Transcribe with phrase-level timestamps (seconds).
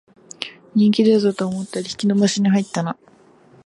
[0.73, 2.97] 人気出たと思ったら引き延ばしに入ったな